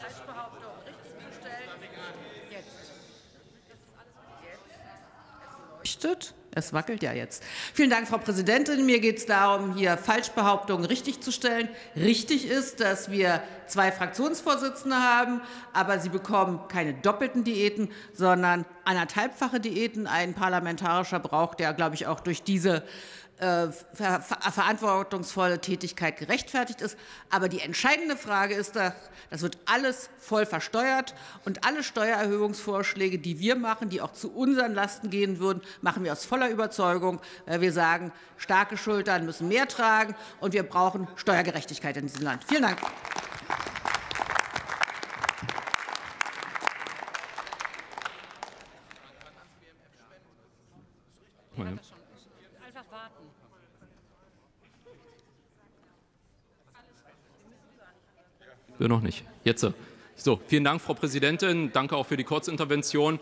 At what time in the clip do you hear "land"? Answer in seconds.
42.22-42.44